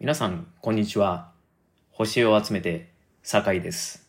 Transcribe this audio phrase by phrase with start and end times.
[0.00, 1.32] 皆さん、こんにちは。
[1.90, 2.88] 星を集めて、
[3.24, 4.08] 酒井です。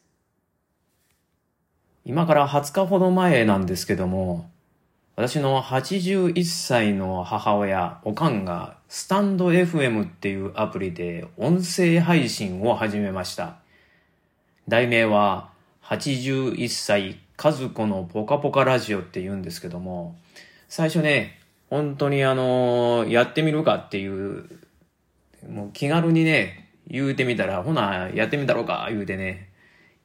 [2.05, 4.51] 今から20日ほど前なんですけども、
[5.15, 13.55] 私の81歳の母親、おかんが、スタンド FM っていうアプリで音声配信を始めました。
[14.67, 15.49] 題名は、
[15.85, 20.15] 81歳和子のポカポカラジオって言うんですけども、
[20.67, 21.39] 最初ね、
[21.71, 24.68] 本当にあのやってみるかっていう
[25.47, 29.49] もう気軽にね、言うてみたら、ほな、やってみたろうか、言うてね、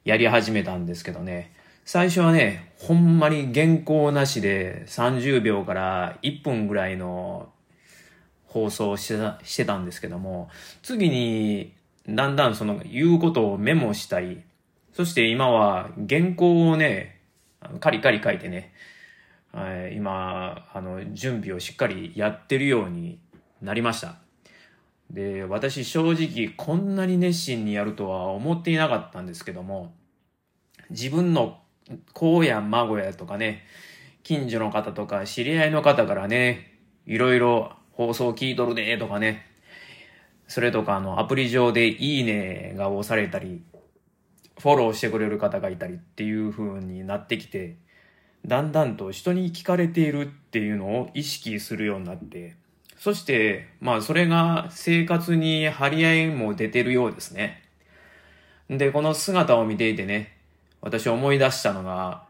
[0.03, 1.51] やり始めたんですけどね、
[1.83, 7.49] 最初はね、ほんまに原稿なしで30秒から1分ぐらいの
[8.45, 10.49] 放送してたしてたんですけども、
[10.81, 11.73] 次に、
[12.07, 14.41] だんだんその言うことをメモしたり、
[14.93, 17.19] そして今は原稿をね、
[17.79, 18.73] カリカリ書いてね、
[19.93, 23.19] 今、あの、準備をしっかりやってるように
[23.61, 24.24] なりました。
[25.15, 29.95] で、私正直こんなに熱心にやるとは思っていなかったんですけども、
[30.89, 31.59] 自分の
[32.11, 33.63] 子や孫やとかね、
[34.23, 39.45] 近所の方とか知り合いの方からね、いろいろ放送聞いとるでとかね、
[40.49, 43.63] それとかあのアプリ上でいいねが押されたり、
[44.59, 47.77] フォローしてくれる方がいたりっていう風になってきて、
[48.45, 52.57] だんだんと人に聞かれているっていうのを意識するようになって、
[53.05, 57.61] そして、まあそれが生活に張り合いも出てるようですね。
[58.67, 60.35] で、この姿を見ていてね、
[60.81, 62.23] 私思い出したのが、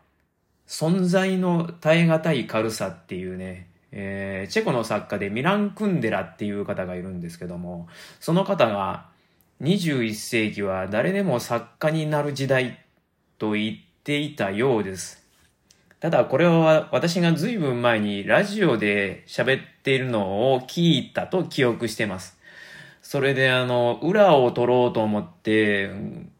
[0.67, 7.87] 存在の耐え難い軽さっていうね、えーチェコの作家でミラン・クンデラっていう方がいるんですけども、
[8.19, 9.05] その方が
[9.61, 12.83] 21世紀は誰でも作家になる時代
[13.37, 15.24] と言っていたようです。
[15.99, 22.37] ただこれは私が随分前にラジオで喋っているのを聞いたと記憶してます。
[23.01, 25.91] それであの、裏を取ろうと思って、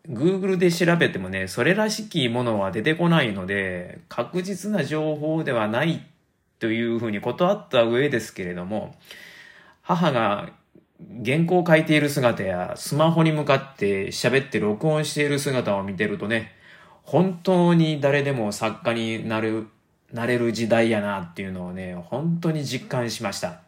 [0.10, 6.04] Google で調べてもね、それらしきものは出てこないので、確実な情報ではない
[6.58, 8.96] というふうに断った上ですけれども、
[9.84, 10.50] 母が
[11.24, 16.55] 原稿を書いている姿やスマホに向かって喋って録音している姿を見てるとね、
[17.06, 19.68] 本当に誰でも作家になる、
[20.12, 23.62] なれる時代やなっていうのをね、本当に実感しました。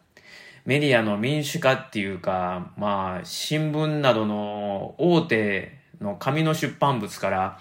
[0.66, 7.60] メディアの民主化っていうか、まあ、新聞などの大手の紙の出版物から、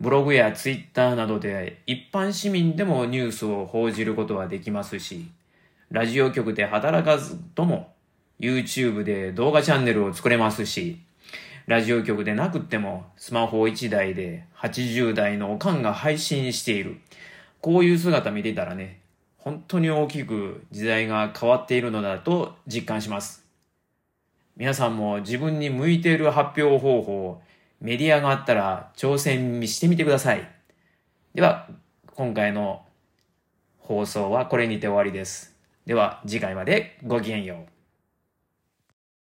[0.00, 5.30] ブログやツイッターなどで一般市民でもニュースを報じることはできますし、
[5.90, 7.94] ラジオ局で働かずとも
[8.40, 11.00] YouTube で動画チャンネルを作れますし、
[11.66, 17.00] ラジオ局でなくってもスマホ1台で80代のおかんが配信している。
[17.62, 19.00] こういう姿見てたらね、
[19.38, 23.46] 本当に大きく時代が変わっているのだと実感します。
[24.58, 27.42] 皆さんも自分に向いている発表方法、
[27.80, 30.46] メディアがあったら挑戦してみてください。
[31.34, 31.66] では、
[32.14, 32.84] 今回の
[33.78, 35.56] 放送はこれにて終わりです。
[35.86, 37.73] では、次回までごきげんよう。